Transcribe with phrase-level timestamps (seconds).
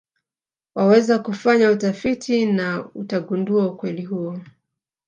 [0.75, 4.39] Waweza kufanya utafiti na utagundua ukweli huo